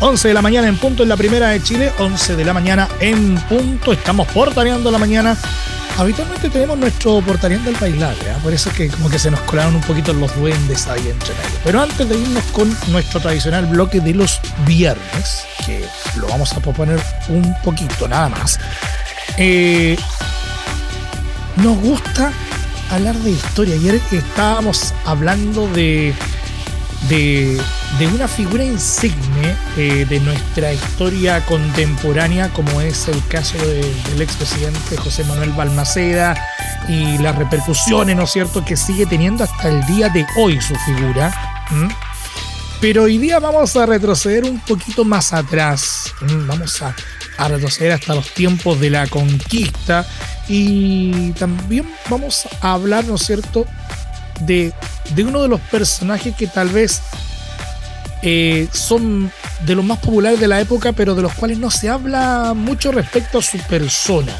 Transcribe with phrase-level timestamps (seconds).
[0.00, 2.88] 11 de la mañana en punto en la primera de Chile, 11 de la mañana
[3.00, 3.92] en punto.
[3.92, 5.36] Estamos portaneando la mañana.
[5.96, 8.34] Habitualmente tenemos nuestro portaneando del bailar, ¿eh?
[8.42, 11.34] por eso es que como que se nos colaron un poquito los duendes ahí entre
[11.34, 11.58] medio.
[11.62, 15.84] Pero antes de irnos con nuestro tradicional bloque de los viernes, que
[16.16, 18.58] lo vamos a proponer un poquito nada más,
[19.38, 19.96] eh,
[21.56, 22.32] nos gusta
[22.90, 23.76] hablar de historia.
[23.76, 26.12] Ayer estábamos hablando de
[27.08, 27.60] de,
[28.14, 35.24] una figura insigne eh, de nuestra historia contemporánea, como es el caso del expresidente José
[35.24, 36.34] Manuel Balmaceda
[36.88, 40.74] y las repercusiones, ¿no es cierto?, que sigue teniendo hasta el día de hoy su
[40.76, 41.32] figura.
[42.80, 46.12] Pero hoy día vamos a retroceder un poquito más atrás,
[46.46, 46.94] vamos a,
[47.38, 50.06] a retroceder hasta los tiempos de la conquista
[50.48, 53.66] y también vamos a hablar, ¿no es cierto?,
[54.40, 54.72] de,
[55.18, 57.02] uno de los personajes que tal vez
[58.26, 59.30] eh, son
[59.66, 62.90] de los más populares de la época, pero de los cuales no se habla mucho
[62.90, 64.34] respecto a su persona.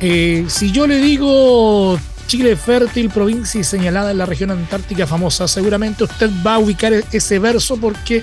[0.00, 5.48] Eh, si yo le digo Chile fértil, provincia y señalada en la región antártica famosa,
[5.48, 8.22] seguramente usted va a ubicar ese verso porque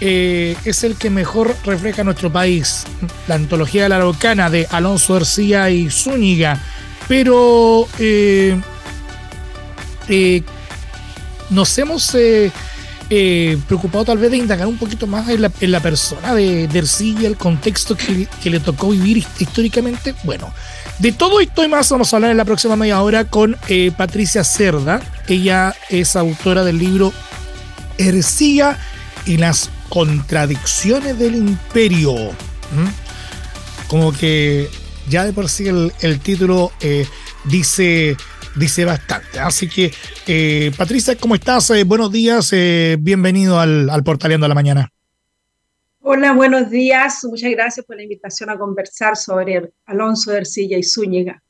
[0.00, 2.84] eh, es el que mejor refleja nuestro país.
[3.26, 6.60] La antología de la Araucana de Alonso García y Zúñiga.
[7.08, 7.88] Pero
[10.08, 10.42] eh,
[11.50, 12.50] nos hemos eh,
[13.10, 17.36] eh, preocupado tal vez de indagar un poquito más en la, persona de, Ercilla, el
[17.36, 20.14] contexto que, le tocó vivir históricamente.
[20.24, 20.52] Bueno,
[20.98, 23.56] de todo esto y más vamos a hablar en la próxima media hora con
[23.96, 25.00] Patricia Cerda.
[25.28, 27.12] Ella es autora del libro
[27.98, 28.78] Ercilla
[29.24, 32.14] y las contradicciones del imperio.
[33.86, 34.68] Como que
[35.08, 36.72] ya de por sí el título
[37.44, 38.16] dice
[38.56, 39.38] dice bastante.
[39.38, 39.92] Así que,
[40.26, 41.70] eh, Patricia, ¿cómo estás?
[41.70, 44.92] Eh, buenos días, eh, bienvenido al, al Portaleando a la Mañana.
[46.00, 47.24] Hola, buenos días.
[47.24, 51.42] Muchas gracias por la invitación a conversar sobre Alonso de Ercilla y Zúñiga.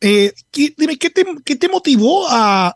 [0.00, 2.74] dime, ¿qué te, qué te motivó a,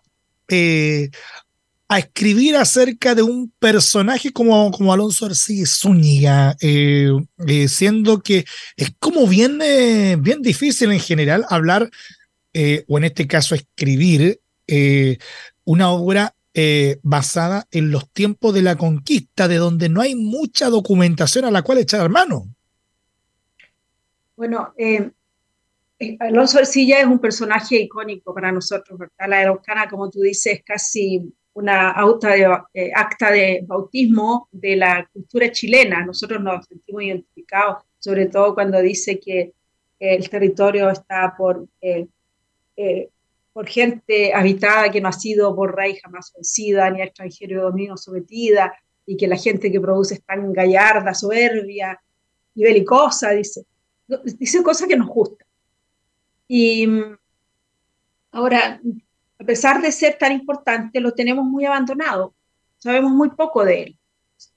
[1.88, 6.56] a escribir acerca de un personaje como, como Alonso Ercilla y Zúñiga,
[7.66, 8.44] siendo que
[8.76, 9.59] es como bien,
[10.20, 11.91] bien difícil en general hablar
[12.60, 15.19] eh, o en este caso escribir, eh,
[15.62, 20.69] una obra eh, basada en los tiempos de la conquista, de donde no hay mucha
[20.69, 22.48] documentación a la cual echar mano.
[24.34, 24.74] Bueno,
[26.19, 29.28] Alonso Ercilla es un personaje icónico para nosotros, ¿verdad?
[29.28, 35.08] La Araucana, como tú dices, es casi una acta de, acta de bautismo de la
[35.12, 36.04] cultura chilena.
[36.04, 39.52] Nosotros nos sentimos identificados, sobre todo cuando dice que
[40.00, 41.69] el territorio está por
[42.78, 43.11] eh,
[43.53, 47.97] por gente habitada que no ha sido por rey jamás vencida, ni a extranjero dominio
[47.97, 48.72] sometida,
[49.05, 52.00] y que la gente que produce es tan gallarda, soberbia
[52.55, 53.67] y belicosa, dice.
[54.38, 55.47] Dice cosas que nos gustan.
[56.47, 57.19] Y mm,
[58.31, 58.81] ahora,
[59.41, 62.34] a pesar de ser tan importante, lo tenemos muy abandonado.
[62.78, 63.99] Sabemos muy poco de él.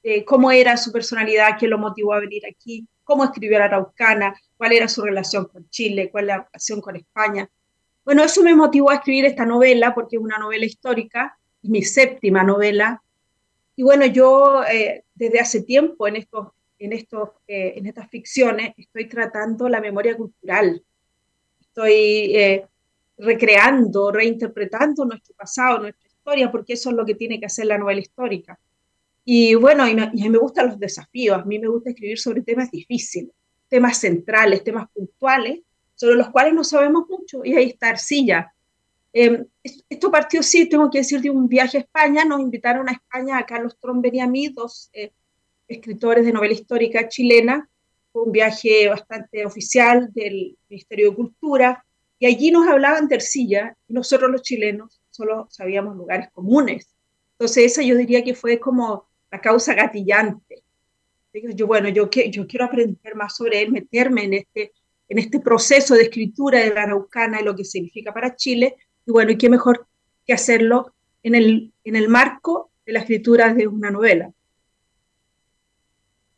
[0.03, 4.35] Eh, cómo era su personalidad, qué lo motivó a venir aquí, cómo escribió la Araucana,
[4.57, 7.49] cuál era su relación con Chile, cuál era la relación con España.
[8.03, 12.43] Bueno, eso me motivó a escribir esta novela porque es una novela histórica, mi séptima
[12.43, 13.01] novela.
[13.75, 16.47] Y bueno, yo eh, desde hace tiempo en, estos,
[16.79, 20.83] en, estos, eh, en estas ficciones estoy tratando la memoria cultural.
[21.59, 22.67] Estoy eh,
[23.17, 27.77] recreando, reinterpretando nuestro pasado, nuestra historia, porque eso es lo que tiene que hacer la
[27.77, 28.59] novela histórica.
[29.23, 32.71] Y bueno, y, y me gustan los desafíos, a mí me gusta escribir sobre temas
[32.71, 33.31] difíciles,
[33.69, 35.59] temas centrales, temas puntuales,
[36.01, 38.51] sobre los cuales no sabemos mucho, y ahí está Arcilla.
[39.13, 39.45] Eh,
[39.87, 43.37] esto partió, sí, tengo que decir, de un viaje a España, nos invitaron a España
[43.37, 45.11] a Carlos Tromber y a mí, dos eh,
[45.67, 47.69] escritores de novela histórica chilena,
[48.13, 51.85] un viaje bastante oficial del Ministerio de Cultura,
[52.17, 56.95] y allí nos hablaban de Arcilla, y nosotros los chilenos solo sabíamos lugares comunes.
[57.33, 60.63] Entonces esa yo diría que fue como la causa gatillante.
[61.53, 64.71] Yo, bueno, yo quiero aprender más sobre él, meterme en este
[65.11, 68.77] en este proceso de escritura de la Araucana y lo que significa para Chile.
[69.05, 69.85] Y bueno, y qué mejor
[70.25, 74.31] que hacerlo en el, en el marco de la escritura de una novela.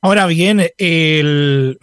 [0.02, 1.78] Ahora bien, el,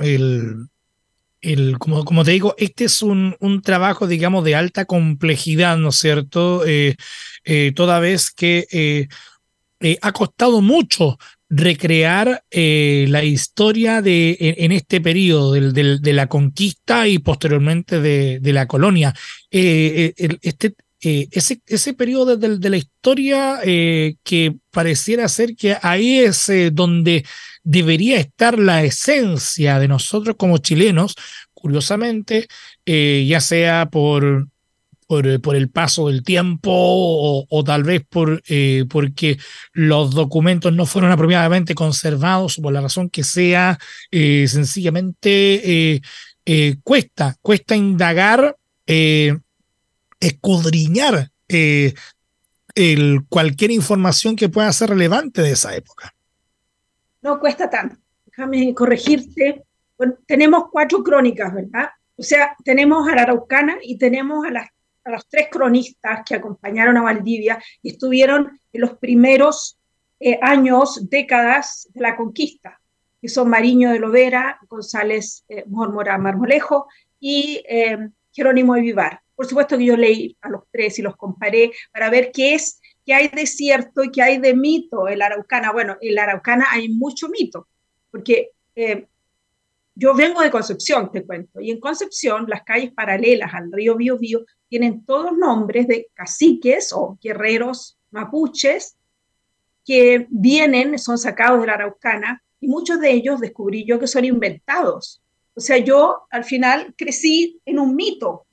[1.41, 5.91] el, como, como, te digo, este es un, un, trabajo, digamos, de alta complejidad, ¿no
[5.91, 6.67] es cierto?
[6.67, 6.97] Eh,
[7.45, 11.19] eh, toda vez que eh, ha costado mucho
[11.51, 18.67] recrear eh, la historia de, en, este periodo de la conquista y posteriormente de, la
[18.69, 19.13] colonia.
[19.51, 26.21] Eh, eh, este, ese, ese periodo de, de la historia que pareciera ser que ahí
[26.21, 27.25] es donde
[27.65, 31.17] debería estar la esencia de nosotros como chilenos,
[31.53, 32.47] curiosamente,
[32.87, 34.47] ya sea por,
[35.11, 38.43] por, por, el paso del tiempo o, tal vez por,
[38.89, 39.39] porque
[39.73, 43.79] los documentos no fueron apropiadamente conservados por la razón que sea,
[44.13, 46.01] sencillamente
[46.85, 48.57] cuesta, cuesta indagar
[50.21, 51.95] escudriñar eh,
[52.75, 56.15] el, cualquier información que pueda ser relevante de esa época.
[57.23, 57.97] No cuesta tanto.
[58.27, 59.65] Déjame corregirte.
[60.27, 61.91] tenemos cuatro crónicas, ¿verdad?
[62.17, 64.69] O sea, tenemos a la Araucana y tenemos a, las,
[65.05, 69.79] a los tres cronistas que acompañaron a Valdivia y estuvieron en los primeros
[70.19, 72.81] eh, años, décadas de la conquista,
[73.21, 76.87] que son Mariño de Lovera, González eh, Mormora Marmolejo
[77.19, 77.99] y eh,
[78.33, 79.21] Jerónimo de Vivar.
[79.35, 82.81] Por supuesto que yo leí a los tres y los comparé para ver qué es,
[83.07, 85.73] qué hay de cierto y qué hay de mito en la Araucana.
[85.73, 87.67] Bueno, en la Araucana hay mucho mito,
[88.11, 89.07] porque eh,
[89.95, 94.45] yo vengo de Concepción, te cuento, y en Concepción las calles paralelas al río Biobío
[94.71, 98.97] tienen todos nombres de caciques o guerreros mapuches
[99.85, 104.25] que vienen, son sacados de la Araucana, y muchos de ellos descubrí yo que son
[104.25, 105.21] inventados.
[105.55, 108.47] O sea, yo al final crecí en un mito,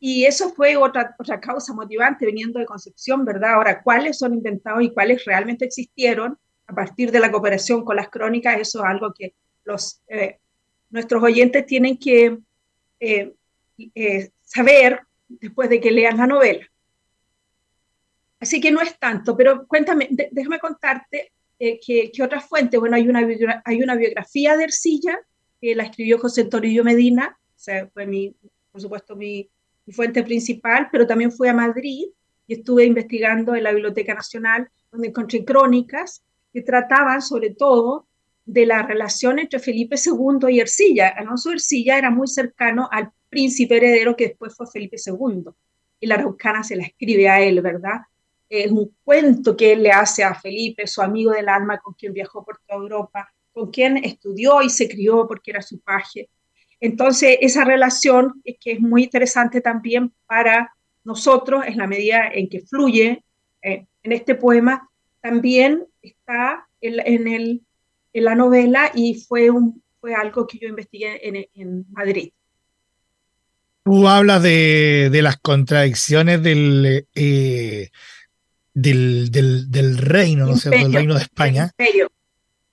[0.00, 3.54] y eso fue otra, otra causa motivante viniendo de Concepción, ¿verdad?
[3.54, 8.08] Ahora, ¿cuáles son inventados y cuáles realmente existieron a partir de la cooperación con las
[8.08, 8.58] crónicas?
[8.58, 9.34] Eso es algo que
[9.64, 10.38] los, eh,
[10.90, 12.38] nuestros oyentes tienen que
[13.00, 13.34] eh,
[13.94, 16.66] eh, saber después de que lean la novela.
[18.40, 23.08] Así que no es tanto, pero cuéntame, déjame contarte que, que otra fuente, bueno, hay
[23.08, 25.18] una, hay una biografía de Ercilla
[25.60, 28.36] que la escribió José Torillo Medina, o sea, fue mi,
[28.70, 29.48] por supuesto mi,
[29.86, 32.08] mi fuente principal, pero también fui a Madrid
[32.46, 38.06] y estuve investigando en la Biblioteca Nacional, donde encontré crónicas que trataban sobre todo
[38.44, 41.08] de la relación entre Felipe II y Ercilla.
[41.08, 45.44] Alonso Ercilla era muy cercano al príncipe heredero que después fue Felipe II.
[46.00, 48.00] Y la Araucana se la escribe a él, ¿verdad?
[48.48, 52.12] Es un cuento que él le hace a Felipe, su amigo del alma, con quien
[52.12, 56.28] viajó por toda Europa, con quien estudió y se crió porque era su paje.
[56.80, 60.72] Entonces, esa relación que es muy interesante también para
[61.04, 63.24] nosotros, en la medida en que fluye
[63.62, 64.90] eh, en este poema,
[65.20, 67.62] también está en, el,
[68.12, 71.20] en, la novela y fue, un, fue algo que yo investigué
[71.54, 72.32] en, Madrid.
[73.86, 77.90] Tú hablas de, de las contradicciones del, eh,
[78.74, 80.80] del, del, reino, ¿no cierto?
[80.80, 81.70] Del reino de España.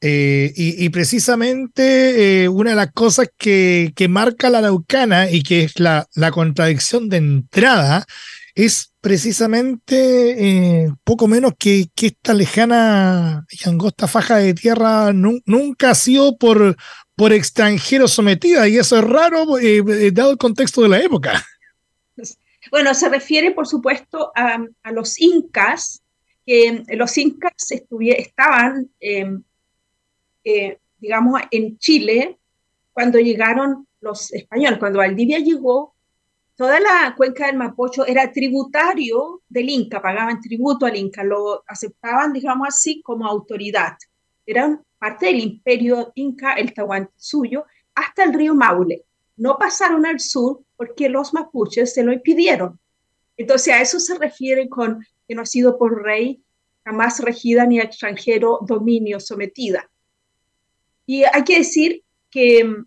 [0.01, 5.61] Eh, y, precisamente eh, una de las cosas que, que, marca la Araucana y que
[5.61, 8.07] es la, la contradicción de entrada
[8.55, 15.91] es precisamente eh, poco menos que, que, esta lejana y angosta faja de tierra nunca
[15.91, 16.75] ha sido por,
[17.15, 19.45] por extranjeros sometida y eso es raro
[20.11, 21.43] dado el contexto de la época.
[22.71, 24.57] Bueno, se refiere por supuesto a,
[24.91, 26.01] los incas,
[26.45, 28.89] que los incas estaban
[30.43, 32.37] eh, digamos, en Chile,
[32.93, 35.95] cuando llegaron los españoles, cuando Valdivia llegó,
[36.55, 42.31] toda la cuenca del Mapocho era tributario del Inca, pagaban tributo al Inca, lo aceptaban,
[42.31, 43.97] digamos así, como autoridad.
[44.45, 46.73] Eran parte del imperio Inca, el
[47.15, 49.03] suyo, hasta el río Maule.
[49.37, 52.79] No pasaron al sur porque los mapuches se lo impidieron.
[53.37, 56.43] Entonces a eso se refiere con que no ha sido por rey
[56.85, 59.89] jamás regida ni extranjero dominio sometida.
[61.05, 62.85] Y hay que decir que mm,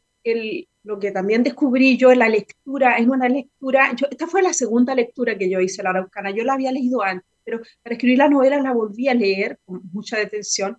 [0.85, 4.53] lo que también descubrí yo en la lectura, es una lectura, yo, esta fue la
[4.53, 8.19] segunda lectura que yo hice, la Araucana, yo la había leído antes, pero para escribir
[8.19, 10.79] la novela la volví a leer con mucha detención,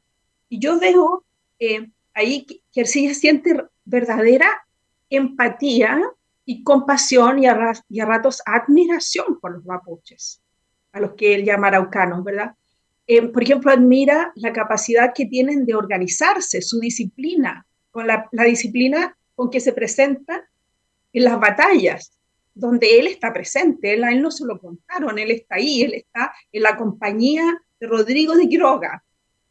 [0.49, 1.23] y yo veo
[2.13, 4.47] ahí que, Ercilla siente verdadera
[5.09, 6.01] empatía
[6.45, 7.73] y compasión y a,
[8.05, 10.41] ratos admiración por los mapuches,
[10.91, 12.55] a los que él llama araucanos, ¿verdad?
[13.05, 19.17] Eh, por ejemplo, admira la capacidad que tienen de organizarse, su disciplina, con la, disciplina
[19.35, 20.47] con que se presenta
[21.13, 22.11] en las batallas,
[22.53, 26.33] donde él está presente, él, él no se lo contaron, él está ahí, él está
[26.51, 29.03] en la compañía de Rodrigo de Quiroga,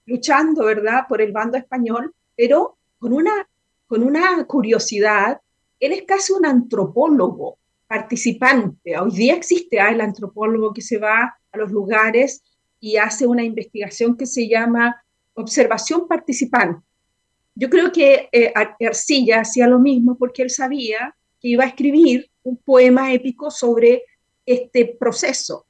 [0.07, 3.49] luchando, ¿verdad?, por el bando español, pero con una,
[3.87, 5.41] con una curiosidad,
[5.79, 8.99] él es casi un antropólogo participante.
[8.99, 12.43] Hoy día existe ah, el antropólogo que se va a los lugares
[12.81, 15.03] y hace una investigación que se llama
[15.35, 16.85] observación participante.
[17.55, 22.31] Yo creo que eh, Ercilla hacía lo mismo porque él sabía que iba a escribir
[22.43, 24.03] un poema épico sobre
[24.45, 25.65] este proceso.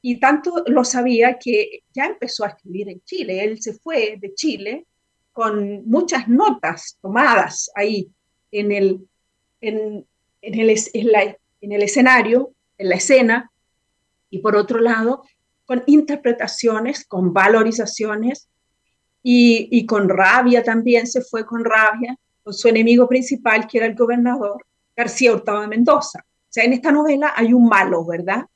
[0.00, 3.42] Y tanto lo sabía que ya empezó a escribir en Chile.
[3.44, 4.86] Él se fue de Chile
[5.32, 8.10] con muchas notas tomadas ahí
[8.50, 9.08] en el,
[9.60, 10.06] en,
[10.42, 13.50] el, en el escenario, en la escena,
[14.30, 15.22] y por otro lado,
[15.64, 18.48] con interpretaciones, con valorizaciones
[19.22, 23.86] y, y, con rabia también, se fue con rabia, con su enemigo principal, que era
[23.86, 24.64] el gobernador
[24.96, 26.20] García Hurtado de Mendoza.
[26.20, 28.46] O sea, en esta novela hay un malo, ¿verdad?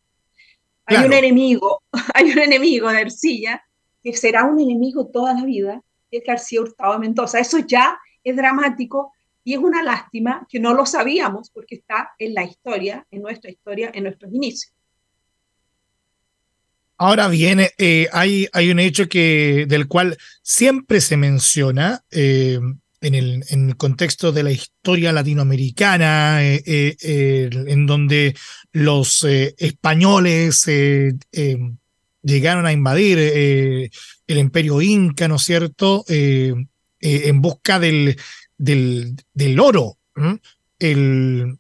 [0.96, 1.82] Hay un enemigo,
[2.14, 3.62] hay un enemigo de Ercilla,
[4.02, 7.38] que será un enemigo toda la vida, que es García Hurtado de Mendoza.
[7.38, 9.12] Eso ya es dramático
[9.44, 13.50] y es una lástima que no lo sabíamos porque está en la historia, en nuestra
[13.50, 14.72] historia, en nuestros inicios.
[16.98, 22.60] Ahora bien, eh, hay, hay un hecho que, del cual siempre se menciona eh,
[23.02, 28.34] en, el, en, el, contexto de la historia latinoamericana, eh, en donde
[28.72, 30.64] los españoles
[32.22, 38.16] llegaron a invadir el imperio inca, ¿no es cierto?, en busca del,
[38.56, 39.98] del, del oro.
[40.78, 41.58] El,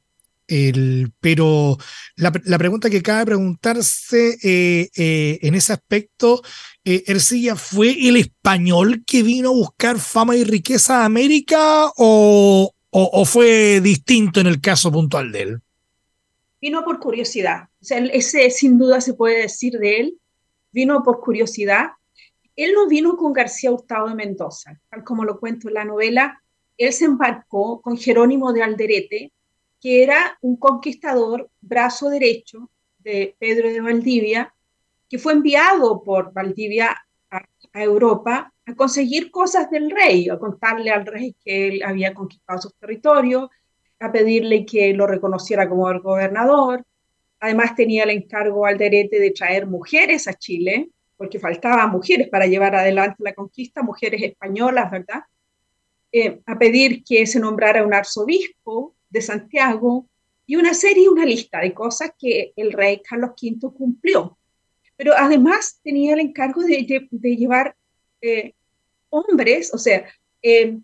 [1.20, 1.78] pero
[2.16, 6.42] la, pregunta que cabe preguntarse eh, eh, en ese aspecto,
[6.84, 12.72] eh, ¿Ercilla fue el español que vino a buscar fama y riqueza a América o,
[13.24, 15.60] fue distinto en el caso puntual de él?
[16.60, 17.68] Vino por curiosidad.
[17.80, 20.18] Ese sin duda se puede decir de él.
[20.72, 21.90] Vino por curiosidad.
[22.56, 26.42] Él no vino con García Hurtado de Mendoza, tal como lo cuento en la novela.
[26.76, 29.32] Él se embarcó con Jerónimo de Alderete,
[29.82, 34.54] que era un conquistador brazo derecho de Pedro de Valdivia,
[35.10, 36.96] que fue enviado por Valdivia
[37.28, 37.42] a,
[37.74, 42.74] Europa a conseguir cosas del rey, a contarle al rey que él había conquistado sus
[42.76, 43.50] territorios,
[43.98, 46.84] a pedirle que lo reconociera como el gobernador.
[47.40, 52.46] Además tenía el encargo al derete de traer mujeres a Chile, porque faltaban mujeres para
[52.46, 55.22] llevar adelante la conquista, mujeres españolas, ¿verdad?
[56.12, 60.08] Eh, a pedir que se nombrara un arzobispo de Santiago
[60.46, 64.38] y una serie, una lista de cosas que el rey Carlos V cumplió.
[64.96, 66.84] Pero además tenía el encargo de,
[67.36, 67.76] llevar
[68.20, 68.54] eh,
[69.10, 70.04] hombres, o sea,
[70.42, 70.78] eh,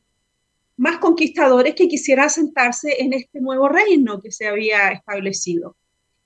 [0.77, 5.77] más conquistadores que quisieran sentarse en este nuevo reino que se había establecido.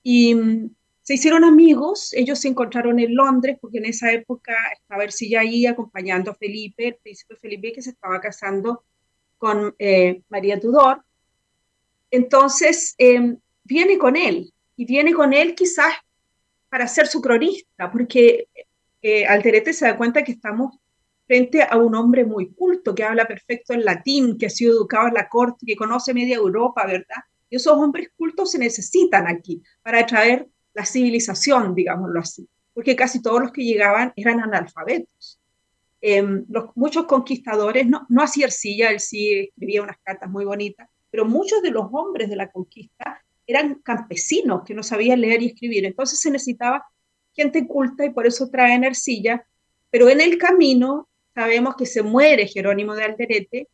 [0.03, 0.69] Y mm,
[1.01, 5.65] se hicieron amigos, ellos se encontraron en Londres, porque en esa época estaba Ercilla ahí
[5.65, 8.83] acompañando a Felipe, el príncipe Felipe que se estaba casando
[9.37, 11.03] con eh, María Tudor,
[12.13, 15.95] entonces, em, viene con él y viene con él quizás
[16.69, 18.47] para ser su cronista, porque
[19.01, 20.77] eh, se da cuenta que estamos
[21.25, 25.07] frente a un hombre muy culto, que habla perfecto en latín, que ha sido educado
[25.07, 27.23] en la corte, que conoce media Europa, ¿verdad?
[27.49, 33.23] Y esos hombres cultos se necesitan aquí para atraer la civilización, digámoslo así, porque casi
[33.23, 35.39] todos los que llegaban eran analfabetos.
[35.99, 40.87] Em, los, muchos conquistadores, no, no hacía Ercilla, él sí escribía unas cartas muy bonitas,
[41.13, 45.49] pero muchos de los hombres de la conquista eran campesinos que no sabían leer y
[45.49, 45.85] escribir.
[45.85, 46.87] Entonces se necesitaba
[47.35, 49.45] gente culta y por eso traen Ercilla.
[49.91, 53.67] Pero en el camino sabemos que se muere Jerónimo de Alderete,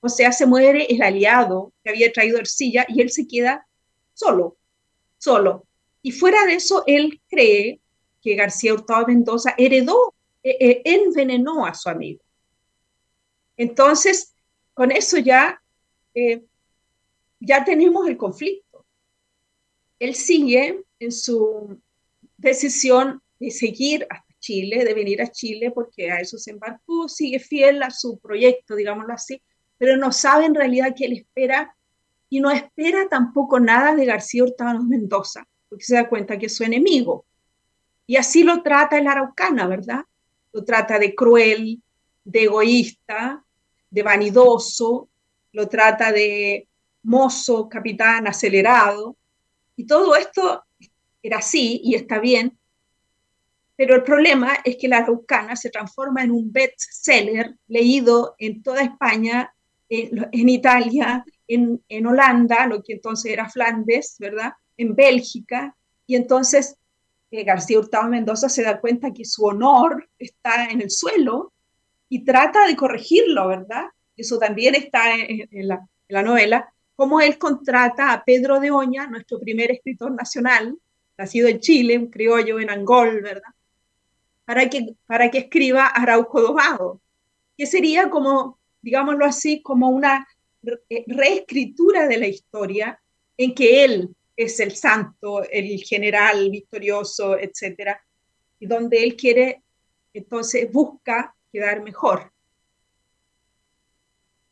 [0.00, 3.66] o sea, se muere el aliado que había traído Ercilla y él se queda
[4.12, 4.58] solo,
[5.16, 5.66] solo.
[6.02, 7.80] Y fuera de eso, él cree
[8.20, 10.12] que García Hurtado Mendoza heredó,
[10.42, 12.20] eh, eh, envenenó a su amigo.
[13.56, 14.34] Entonces,
[14.74, 15.62] con eso ya
[16.14, 16.44] eh,
[17.44, 18.84] ya tenemos el conflicto.
[19.98, 21.80] Él sigue en su
[22.36, 27.38] decisión de seguir hasta Chile, de venir a Chile, porque a eso se embarcó, sigue
[27.38, 29.40] fiel a su proyecto, digámoslo así,
[29.78, 31.74] pero no sabe en realidad qué él espera
[32.28, 36.56] y no espera tampoco nada de García Hurtado Mendoza, porque se da cuenta que es
[36.56, 37.24] su enemigo.
[38.06, 40.04] Y así lo trata el Araucana, ¿verdad?
[40.52, 41.82] Lo trata de cruel,
[42.24, 43.44] de egoísta,
[43.90, 45.08] de vanidoso,
[45.52, 46.68] lo trata de
[47.04, 49.16] mozo, capitán, acelerado.
[49.76, 50.64] Y todo esto
[51.22, 52.58] era así y está bien,
[53.76, 58.82] pero el problema es que la Araucana se transforma en un bestseller leído en toda
[58.82, 59.52] España,
[59.88, 64.52] en, Italia, en, Holanda, lo que entonces era Flandes, ¿verdad?
[64.76, 65.76] En Bélgica.
[66.06, 66.76] Y entonces
[67.30, 71.52] eh, García Hurtado Mendoza se da cuenta que su honor está en el suelo
[72.08, 73.86] y trata de corregirlo, ¿verdad?
[74.16, 75.68] Eso también está en
[76.08, 80.76] la novela cómo él contrata a Pedro de Oña, nuestro primer escritor nacional,
[81.16, 83.52] nacido en Chile, un criollo en Angol, ¿verdad?
[84.44, 87.00] Para que, para que escriba Arauco Domado,
[87.56, 90.26] que sería como, digámoslo así, como una
[91.06, 93.00] reescritura de la historia
[93.36, 98.00] en que él es el santo, el general victorioso, etcétera,
[98.58, 99.62] y donde él quiere,
[100.12, 102.33] entonces busca quedar mejor.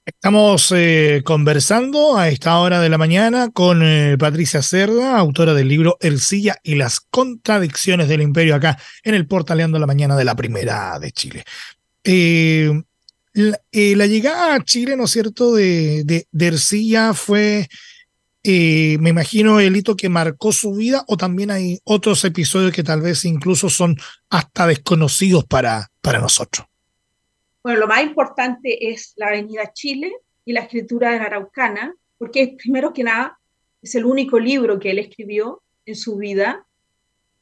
[0.04, 5.68] Estamos eh, conversando a esta hora de la mañana con eh, Patricia Cerda, autora del
[5.68, 10.34] libro Ercilla y las contradicciones del imperio acá en el Portaleando la Mañana de la
[10.34, 11.44] Primera de Chile.
[12.02, 12.82] Eh,
[13.32, 17.68] la, llegada a Chile, ¿no es cierto?, de, de, de Ercilla fue,
[18.44, 23.02] me imagino, el hito que marcó su vida o también hay otros episodios que tal
[23.02, 23.96] vez incluso son
[24.30, 26.66] hasta desconocidos para, para nosotros.
[27.62, 30.12] Bueno, lo más importante es la Avenida Chile
[30.44, 33.38] y la escritura de la Araucana, porque primero que nada
[33.80, 36.66] es el único libro que él escribió en su vida.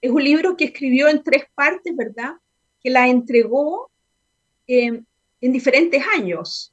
[0.00, 2.34] Es un libro que escribió en tres partes, ¿verdad?
[2.82, 3.90] Que la entregó
[4.66, 5.06] en
[5.40, 6.72] diferentes años.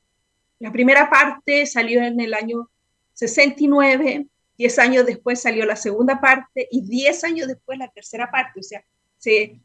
[0.59, 2.69] La primera parte salió en el año
[3.13, 4.27] 69,
[4.57, 8.59] 10 años después salió la segunda parte y 10 años después la tercera parte.
[8.59, 8.83] O sea,
[9.17, 9.59] se,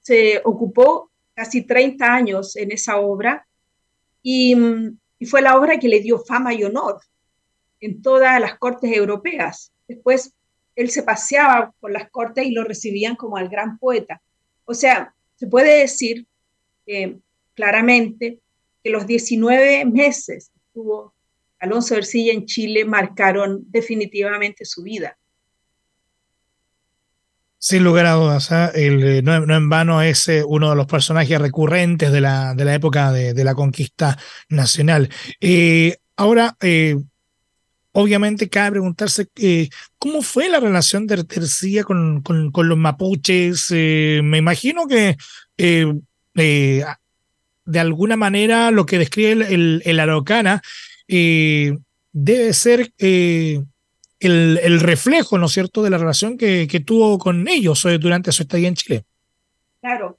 [0.00, 1.07] se ocupó
[1.38, 3.46] casi 30 años en esa obra
[4.24, 4.56] y,
[5.30, 7.00] fue la obra que le dio fama y honor
[7.80, 9.72] en todas las cortes europeas.
[9.86, 10.32] Después
[10.74, 14.20] él se paseaba por las cortes y lo recibían como al gran poeta.
[14.64, 16.26] O sea, se puede decir
[16.86, 17.18] eh,
[17.54, 18.40] claramente
[18.82, 21.14] que los 19 meses que estuvo
[21.60, 25.17] Alonso Ercilla en Chile marcaron definitivamente su vida.
[27.60, 28.70] Sin lugar a dudas, ¿ah?
[28.72, 32.74] el, no, en vano es eh, uno de los personajes recurrentes de la, de la
[32.74, 34.16] época de, la conquista
[34.48, 35.08] nacional.
[35.40, 36.96] Eh, ahora, eh,
[37.90, 39.28] obviamente cabe preguntarse
[39.98, 43.72] cómo fue la relación de Tercía con, con, los mapuches.
[43.72, 45.16] me imagino que
[45.56, 46.84] de
[47.80, 50.62] alguna manera lo que describe el, el Araucana
[51.08, 52.92] debe ser
[54.20, 58.42] el, reflejo, ¿no es cierto?, de la relación que, tuvo con ellos eh, durante su
[58.42, 59.04] estadía en Chile.
[59.80, 60.18] Claro.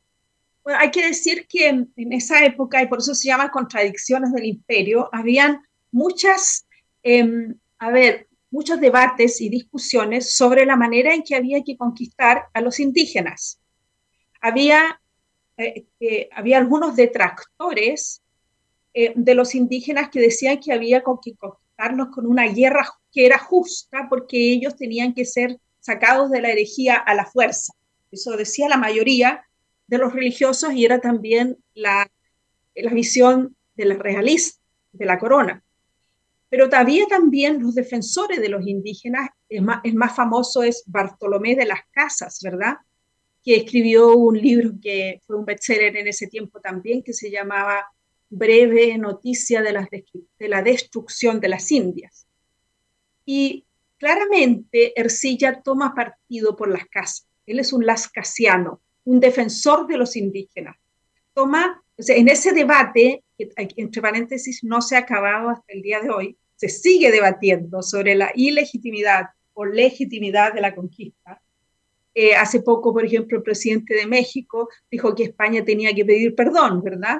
[0.64, 4.46] Bueno, hay que decir que en, esa época, y por eso se llama contradicciones del
[4.46, 6.66] imperio, habían muchas,
[7.04, 12.46] em, a ver, muchos debates y discusiones sobre la manera en que había que conquistar
[12.54, 13.60] a los indígenas.
[14.42, 15.02] Había,
[15.58, 18.22] eh, eh, había algunos detractores
[19.16, 21.34] de los indígenas que decían que había que
[22.12, 26.96] con una guerra que era justa porque ellos tenían que ser sacados de la herejía
[26.96, 27.74] a la fuerza.
[28.12, 29.46] Eso decía la mayoría
[29.88, 32.12] de los religiosos y era también la,
[32.76, 34.60] la visión de la realista,
[34.92, 35.64] de la corona.
[36.50, 41.56] Pero había también los defensores de los indígenas, el más, el más famoso es Bartolomé
[41.56, 42.78] de las Casas, ¿verdad?
[43.44, 47.86] Que escribió un libro que fue un bestseller en ese tiempo también, que se llamaba
[48.30, 49.90] Breve Noticia de la,
[50.40, 52.28] de la Destrucción de las Indias.
[53.26, 53.66] Y
[53.98, 57.28] claramente Ercilla toma partido por las casas.
[57.46, 60.78] Él es un lascasiano, un defensor de los indígenas.
[61.34, 66.10] Toma, en ese debate, que entre paréntesis no se ha acabado hasta el día de
[66.10, 71.42] hoy, se sigue debatiendo sobre la ilegitimidad o legitimidad de la conquista.
[72.14, 76.36] Eh, hace poco, por ejemplo, el presidente de México dijo que España tenía que pedir
[76.36, 77.20] perdón, ¿verdad?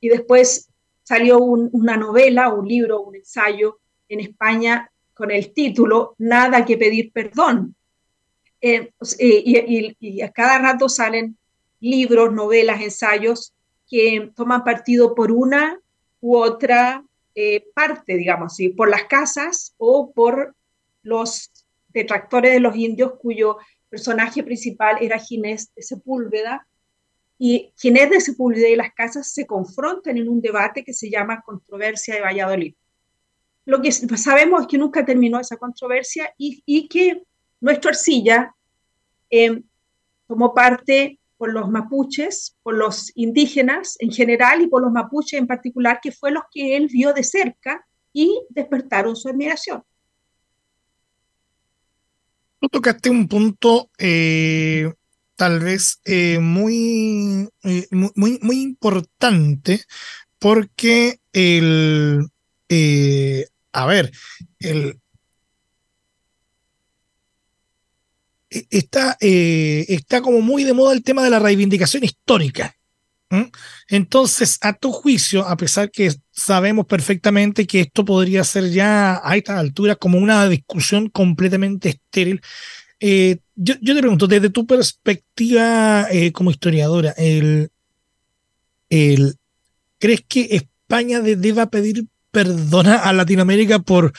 [0.00, 0.68] Y después
[1.02, 7.12] salió una novela, un libro, un ensayo en España con el título Nada que pedir
[7.12, 7.74] perdón.
[8.60, 11.36] Eh, y, a cada rato salen
[11.80, 13.54] libros, novelas, ensayos
[13.88, 15.80] que toman partido por una
[16.20, 20.54] u otra eh, parte, digamos así, por las casas o por
[21.02, 21.50] los
[21.88, 23.58] detractores de los indios cuyo
[23.88, 26.66] personaje principal era Ginés de Sepúlveda.
[27.42, 31.40] Y Ginés de Sepúlveda y las casas se confrontan en un debate que se llama
[31.40, 32.74] Controversia de Valladolid.
[33.64, 37.22] Lo que sabemos es que nunca terminó esa controversia y, que
[37.58, 38.54] nuestro arcilla
[39.30, 39.62] em,
[40.26, 45.46] tomó parte por los mapuches, por los indígenas en general y por los mapuches en
[45.46, 49.82] particular, que fue los que él vio de cerca y despertaron su admiración.
[52.60, 54.92] Tú tocaste un punto eh,
[55.40, 59.82] tal vez eh, muy, eh, muy, muy importante
[60.38, 62.28] porque el,
[63.72, 64.12] a ver,
[64.58, 65.00] el,
[68.50, 72.76] e, está, eh, está como muy de moda el tema de la reivindicación histórica.
[73.88, 79.36] Entonces, a tu juicio, a pesar que sabemos perfectamente que esto podría ser ya a
[79.36, 82.42] esta altura como una discusión completamente estéril,
[83.00, 87.70] eh, yo, te pregunto, desde tu perspectiva eh, como historiadora, ¿crees
[90.28, 94.12] que España deba pedir perdona a Latinoamérica por,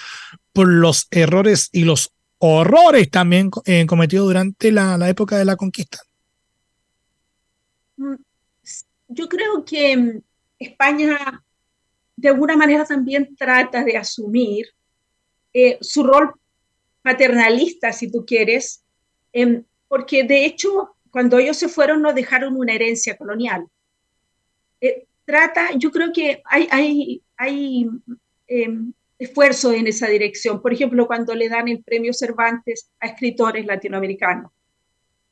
[0.53, 5.99] los errores y los horrores también eh, cometidos durante la, época de la conquista.
[9.07, 10.21] yo creo que mm,
[10.59, 11.43] España
[12.17, 14.67] de alguna manera también trata de asumir
[15.81, 16.33] su rol
[17.01, 18.83] paternalista, si tú quieres,
[19.33, 23.65] em, porque de hecho, cuando ellos se fueron, nos dejaron una herencia colonial.
[24.79, 27.89] Eh, trata, yo creo que hay, hay, hay
[28.47, 30.61] em, esfuerzo en esa dirección.
[30.61, 34.51] Por ejemplo, cuando le dan el premio Cervantes a escritores latinoamericanos,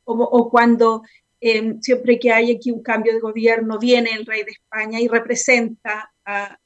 [0.06, 1.04] o, cuando
[1.40, 5.08] em, siempre que hay aquí un cambio de gobierno, viene el rey de España y
[5.08, 6.58] representa a,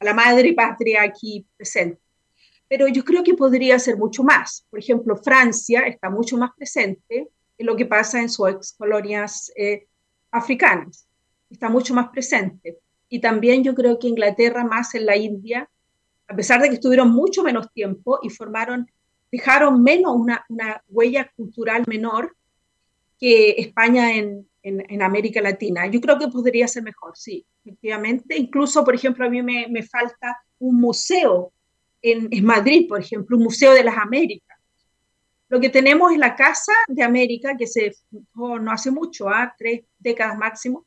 [0.00, 2.00] la madre patria aquí presente.
[2.68, 4.66] Pero yo creo que podría ser mucho más.
[4.70, 9.52] Por ejemplo, Francia está mucho más presente en lo que pasa en sus ex colonias
[9.56, 9.86] eh,
[10.30, 11.06] africanas.
[11.48, 12.78] Está mucho más presente.
[13.08, 15.68] Y también yo creo que Inglaterra más en la India,
[16.26, 18.90] a pesar de que estuvieron mucho menos tiempo y formaron,
[19.30, 22.36] dejaron menos una, una huella cultural menor
[23.18, 25.86] que España en, en, América Latina.
[25.86, 28.36] Yo creo que podría ser mejor, sí, efectivamente.
[28.36, 31.52] Incluso, por ejemplo, a mí me, me falta un museo
[32.02, 34.58] en, en, Madrid, por ejemplo, un museo de las Américas.
[35.48, 37.92] Lo que tenemos es la Casa de América, que se
[38.34, 39.54] no hace mucho, ¿ah?
[39.56, 40.86] tres décadas máximo,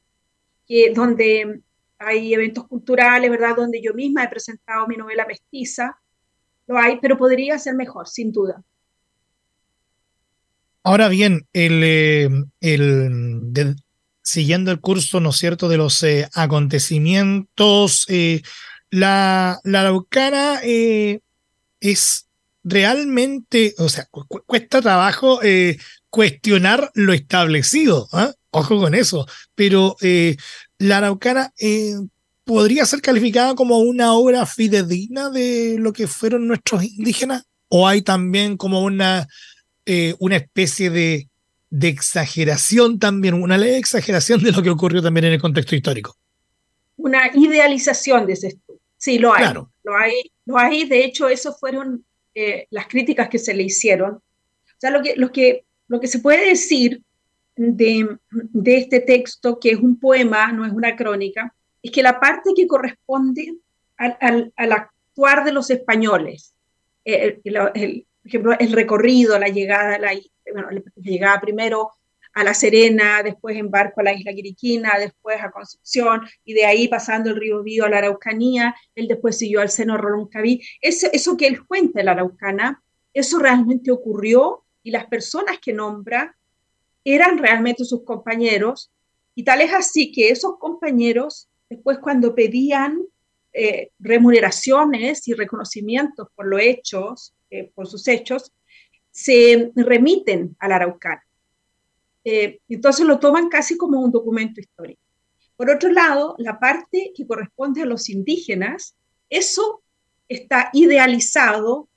[0.67, 1.61] que, donde
[1.97, 3.55] hay eventos culturales, ¿verdad?
[3.55, 5.97] Donde yo misma he presentado mi novela mestiza.
[6.67, 8.61] Lo hay, pero podría ser mejor, sin duda.
[10.83, 12.29] Ahora bien, el, eh,
[12.61, 13.75] el
[14.29, 18.41] siguiendo el curso, ¿no es cierto?, de los eh, acontecimientos, eh,
[18.91, 22.27] la, la Araucana es
[22.63, 24.07] realmente, o sea,
[24.45, 25.39] cuesta trabajo
[26.09, 28.33] cuestionar lo establecido, ¿ah?
[28.51, 29.95] ojo con eso, pero
[30.77, 31.53] la Araucana
[32.43, 38.01] podría ser calificada como una obra fidedigna de lo que fueron nuestros indígenas, o hay
[38.01, 39.27] también como una
[39.91, 41.29] eh, una especie de,
[41.71, 46.15] de, exageración también, una leve exageración de lo que ocurrió también en el contexto histórico.
[46.95, 48.68] Una idealización, dices tú.
[48.99, 49.45] Sí, lo hay.
[49.45, 49.71] Claro.
[49.83, 50.85] Lo hay, lo hay.
[50.85, 54.15] De hecho, eso fueron eh, las críticas que se le hicieron.
[54.15, 57.01] O sea, lo que, lo que, lo que se puede decir
[57.55, 62.19] de, de este texto, que es un poema, no es una crónica, es que la
[62.19, 63.55] parte que corresponde
[63.97, 66.53] al, al, al actuar de los españoles,
[67.05, 67.41] el,
[67.73, 70.11] el, por ejemplo, el recorrido, la llegada, la,
[70.51, 71.91] bueno, la llegada primero
[72.39, 76.65] a La Serena, después en barco a la isla Quiriquina, después a Concepción, y de
[76.65, 80.61] ahí pasando el río Bío a la Araucanía, él después siguió al seno Roloncaví.
[80.79, 82.81] Eso, eso que él cuenta en la Araucana,
[83.13, 86.37] eso realmente ocurrió y las personas que nombra
[87.03, 88.89] eran realmente sus compañeros,
[89.35, 93.01] y tal es así que esos compañeros, después cuando pedían
[93.51, 98.53] eh, remuneraciones y reconocimientos por los hechos, eh, por sus hechos,
[99.11, 101.25] se remiten al Araucana.
[102.23, 105.01] Eh, entonces lo toman casi como un documento histórico.
[105.55, 108.95] Por otro lado, la parte que corresponde a los indígenas,
[109.29, 109.81] eso
[110.27, 111.89] está idealizado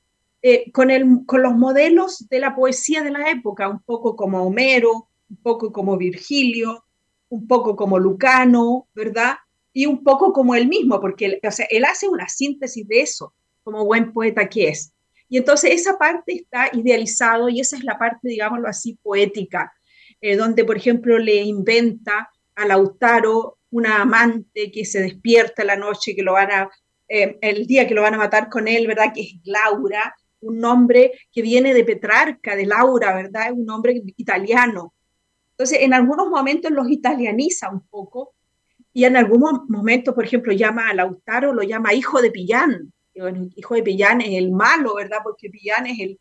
[0.42, 5.36] eh, con, los modelos de la poesía de la época, un poco como Homero, un
[5.36, 6.84] poco como Virgilio,
[7.28, 9.36] un poco como Lucano, ¿verdad?
[9.72, 13.32] Y un poco como él mismo, porque o sea, él hace una síntesis de eso,
[13.62, 14.92] como buen poeta que es.
[15.28, 19.72] Y entonces esa parte está idealizado y esa es la parte, digámoslo así, poética,
[20.22, 26.14] eh, donde, por ejemplo, le inventa a Lautaro una amante que se despierta la noche,
[26.14, 26.70] que lo van a,
[27.08, 29.12] eh, el día que lo van a matar con él, ¿verdad?
[29.12, 33.48] Que es Laura, un nombre que viene de Petrarca, de Laura, ¿verdad?
[33.48, 34.94] Es un nombre italiano.
[35.50, 38.34] Entonces, en algunos momentos los italianiza un poco
[38.92, 43.74] y en algunos momentos, por ejemplo, llama a Lautaro, lo llama hijo de Pillán, hijo
[43.74, 45.18] de Pillán es el malo, ¿verdad?
[45.24, 46.20] Porque Pillán es el,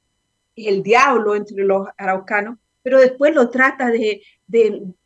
[0.56, 4.22] el diablo entre los araucanos, pero después lo trata de,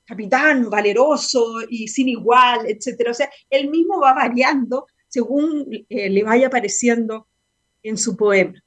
[0.05, 3.11] capitán valeroso y sin igual, etcétera.
[3.11, 7.27] O sea, él mismo va variando según eh, le vaya apareciendo
[7.81, 8.61] en su poema.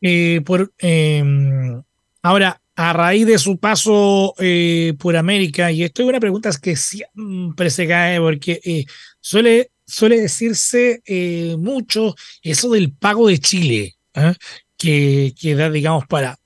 [0.00, 0.42] Eh,
[0.78, 1.82] em,
[2.22, 6.74] ahora, a raíz de su paso eh, por América, y esto es una pregunta que
[6.74, 8.86] siempre se cae porque
[9.20, 11.02] suele suele decirse
[11.58, 13.94] mucho eso del pago de Chile,
[14.76, 16.38] que, que, da, digamos, para,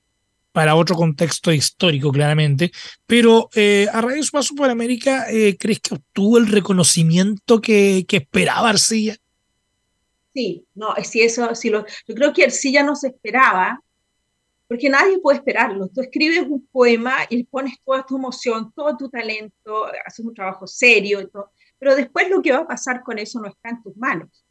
[0.56, 2.72] para otro contexto histórico, claramente.
[3.06, 5.26] Pero eh, a raíz de su paso por América,
[5.58, 9.16] ¿crees que obtuvo el reconocimiento que, que esperaba Arcilla?
[10.32, 13.82] Sí, no, si eso, si lo, yo creo que Arcilla no se esperaba,
[14.66, 15.88] porque nadie puede esperarlo.
[15.88, 20.66] Tú escribes un poema y pones toda tu emoción, todo tu talento, haces un trabajo
[20.66, 23.82] serio y todo pero después lo que va a pasar con eso no está en
[23.82, 24.45] tus manos.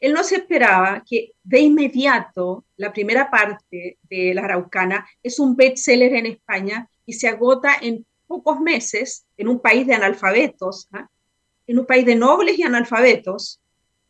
[0.00, 5.56] Él no se esperaba que de inmediato la primera parte de La Araucana es un
[5.56, 11.08] bestseller en España y se agota en pocos meses, en un país de analfabetos, ¿ah?
[11.66, 13.60] en un país de nobles y analfabetos,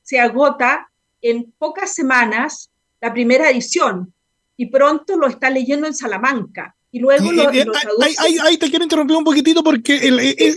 [0.03, 2.71] se agota en pocas semanas
[3.01, 4.13] la primera edición
[4.57, 6.75] y pronto lo está leyendo en Salamanca.
[6.91, 9.97] Y luego lo, ahí, te quiero interrumpir un poquitito porque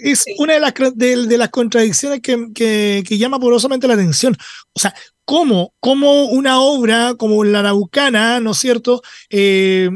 [0.03, 4.37] es, una de las, de, las contradicciones que, que, llama poderosamente la atención.
[4.71, 4.93] O sea,
[5.27, 9.89] ¿cómo, cómo una obra como la Araucana, ¿no es cierto?, eh,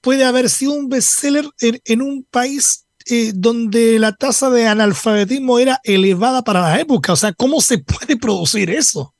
[0.00, 5.58] puede haber sido un bestseller en, en un país eh, donde la tasa de analfabetismo
[5.58, 7.12] era elevada para la época.
[7.12, 9.14] O sea, ¿cómo se puede producir eso?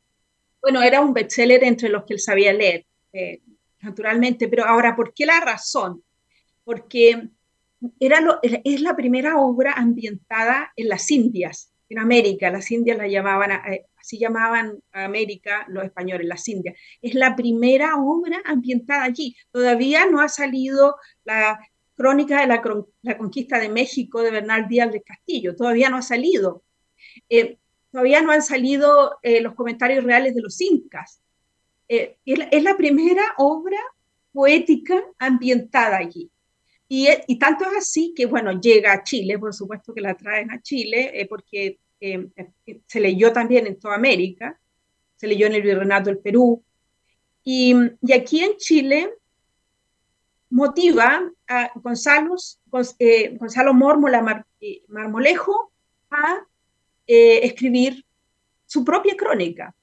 [0.63, 2.87] Bueno, era un bestseller entre los que él sabía leer.
[3.13, 3.41] Eh,
[3.81, 6.05] naturalmente, pero ahora, ¿por qué la razón?
[6.63, 7.31] Porque
[7.99, 13.09] era lo, es la primera obra ambientada en las Indias, en América, las Indias la
[13.09, 13.51] llamaban,
[14.05, 16.77] así llamaban América los españoles, las Indias.
[17.01, 19.35] Es la primera obra ambientada allí.
[19.51, 21.59] Todavía no ha salido la
[21.97, 26.64] crónica de la, conquista de México de Bernal Díaz del Castillo, todavía no ha salido.
[27.31, 27.59] Eh,
[27.90, 31.23] todavía no han salido eh, los comentarios reales de los incas.
[31.88, 33.79] Eh, es, la primera obra
[34.33, 36.31] poética ambientada allí.
[36.88, 40.51] Y, y, tanto es así que, bueno, llega a Chile, por supuesto que la traen
[40.51, 42.29] a Chile, porque eh,
[42.87, 44.61] se leyó también en toda América,
[45.17, 46.62] se leyó en el Virreinato del Perú.
[47.43, 47.75] Y,
[48.14, 49.11] aquí en Chile
[50.51, 52.37] motiva a Gonzalo,
[52.71, 54.45] Gonzalo Mórmola
[54.88, 55.73] Marmolejo
[56.11, 56.47] a
[57.07, 58.05] escribir
[58.67, 59.75] su propia crónica,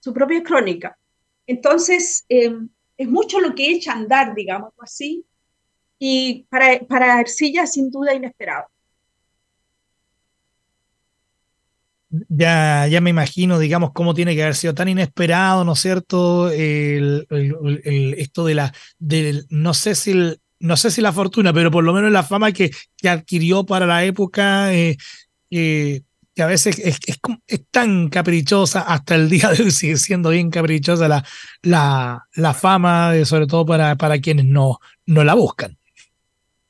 [0.00, 0.98] su propia crónica.
[1.46, 5.24] Entonces, es mucho lo que echa a andar, digamos así,
[5.98, 8.66] y para, para Arcilla sin duda inesperado.
[12.28, 16.50] Ya, ya me imagino, digamos, cómo tiene que haber sido tan inesperado, ¿no es cierto?
[16.50, 17.26] El,
[18.18, 18.72] esto de la,
[19.50, 20.14] no sé si
[20.58, 23.86] no sé si la fortuna, pero por lo menos la fama que, que adquirió para
[23.86, 24.96] la época, eh,
[25.50, 26.02] eh,
[26.34, 30.50] que a veces es, es, tan caprichosa, hasta el día de hoy sigue siendo bien
[30.50, 31.24] caprichosa la,
[31.62, 35.76] la, la fama, sobre todo para, para quienes no, no la buscan.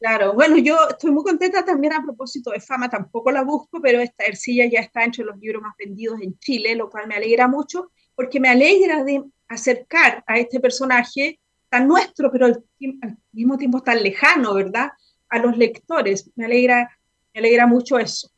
[0.07, 3.99] Claro, bueno, yo estoy muy contenta también a propósito de fama, tampoco la busco, pero
[3.99, 7.49] esta Ercilla ya está entre los libros más vendidos en Chile, lo cual me alegra
[7.49, 12.64] mucho, porque me alegra de acercar a este personaje tan nuestro, pero al,
[13.33, 14.90] mismo tiempo tan lejano, ¿verdad?
[15.29, 16.31] A los lectores.
[16.37, 16.88] Me alegra,
[17.35, 18.31] me alegra mucho eso.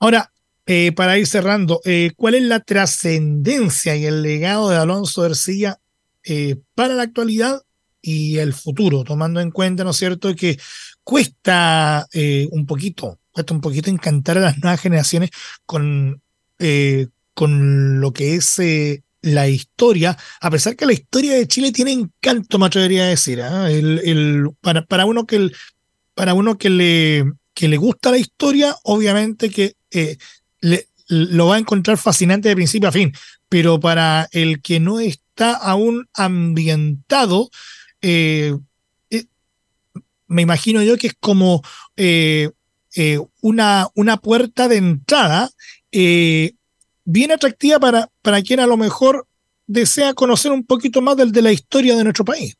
[0.00, 0.32] Ahora,
[0.64, 5.76] eh, para ir cerrando, eh, ¿cuál es la trascendencia y el legado de Alonso Ercilla
[6.24, 7.60] eh, para la actualidad
[8.08, 10.58] y el futuro, tomando en cuenta, ¿no es cierto?, que
[11.04, 12.06] cuesta
[12.50, 15.30] un poquito, cuesta un poquito encantar a las nuevas generaciones
[15.66, 16.22] con,
[17.34, 18.60] con lo que es
[19.22, 23.42] la historia, a pesar que la historia de Chile tiene encanto, me atrevería a decir,
[23.42, 23.70] ¿ah?
[23.70, 25.50] el, para, para, uno que
[26.14, 30.16] para uno que le, que le gusta la historia, obviamente que eh,
[31.08, 33.12] lo va a encontrar fascinante de principio a fin,
[33.48, 37.50] pero para el que no está aún ambientado,
[38.02, 38.56] eh,
[39.10, 39.24] eh,
[40.26, 41.62] me imagino yo que es como
[43.42, 45.50] una, una puerta de entrada
[45.90, 49.26] bien atractiva para, para quien a lo mejor
[49.66, 52.56] desea conocer un poquito más del, de la historia de nuestro país.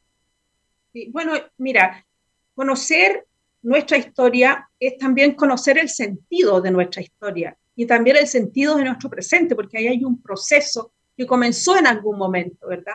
[1.11, 2.07] bueno, mira,
[2.55, 3.27] conocer
[3.63, 8.85] nuestra historia es también conocer el sentido de nuestra historia y también el sentido de
[8.85, 12.95] nuestro presente, porque ahí hay un proceso que comenzó en algún momento, ¿verdad?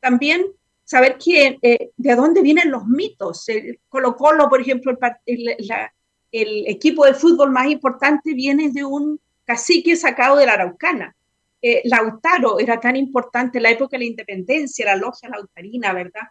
[0.00, 0.44] También
[0.90, 3.48] saber que, eh, de dónde vienen los mitos.
[3.48, 9.94] El Colo Colo, por ejemplo, el, equipo de fútbol más importante viene de un cacique
[9.94, 11.14] sacado de la Araucana.
[11.62, 16.26] Eh, Lautaro era tan importante en la época de la independencia, la logia lautarina, ¿verdad?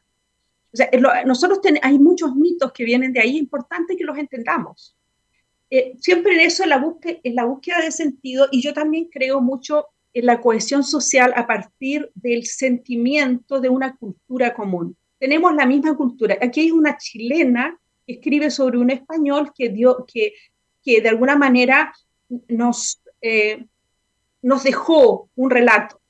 [0.73, 0.89] O sea,
[1.25, 4.93] nosotros hay muchos mitos que vienen de ahí, es importante que los entendamos.
[5.69, 9.07] Eh, siempre en eso, en la, búsqueda, en la búsqueda de sentido, y yo también
[9.09, 14.97] creo mucho la cohesión social a partir del sentimiento de una cultura común.
[15.19, 16.37] Tenemos la misma cultura.
[16.41, 20.33] Aquí hay una chilena que escribe sobre un español que, dio, que,
[20.83, 21.93] que de alguna manera
[22.47, 23.65] nos, eh,
[24.41, 26.01] nos dejó un relato,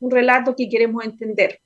[0.00, 1.60] un relato que queremos entender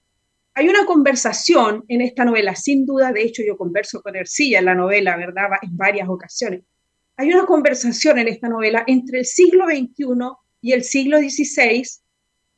[0.54, 4.66] hay una conversación en esta novela, sin duda, de hecho yo converso con Ercilla en
[4.66, 5.48] la novela, ¿verdad?
[5.62, 6.62] En varias ocasiones.
[7.16, 10.04] Hay una conversación en esta novela entre el siglo XXI
[10.62, 11.86] y el siglo XVI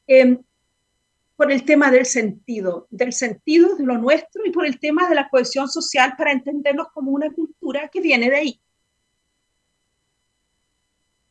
[0.06, 0.40] em,
[1.36, 5.16] por el tema del sentido, del sentido de lo nuestro y por el tema de
[5.16, 8.60] la cohesión social para entendernos como una cultura que viene de ahí.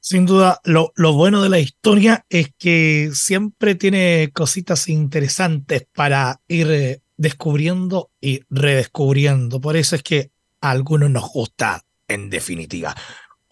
[0.02, 6.70] Sin duda, lo, bueno de la historia es que siempre tiene cositas interesantes para ir
[6.70, 9.62] eh, descubriendo y redescubriendo.
[9.62, 12.94] Por eso es que a algunos nos gusta en definitiva.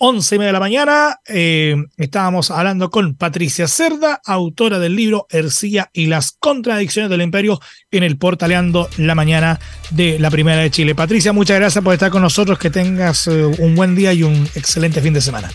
[0.04, 5.28] 11 y media de la mañana eh, estábamos hablando con Patricia Cerda, autora del libro
[5.30, 7.62] Ercilla y las contradicciones del imperio
[7.92, 9.60] en el Portaleando la mañana
[9.92, 10.96] de la Primera de Chile.
[10.96, 14.50] Patricia, muchas gracias por estar con nosotros, que tengas eh, un buen día y un
[14.56, 15.52] excelente fin de semana.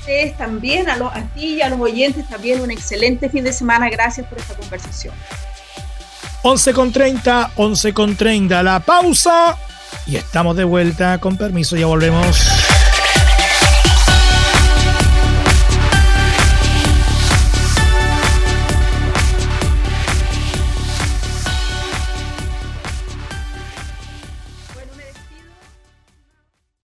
[0.00, 3.88] ustedes también, a, a ti y a los oyentes también un excelente fin de semana.
[3.88, 5.14] Gracias por esta conversación.
[6.42, 9.56] 11 con 30, 11 con 30, la pausa
[10.06, 11.16] y estamos de vuelta.
[11.16, 12.36] Con permiso, ya volvemos.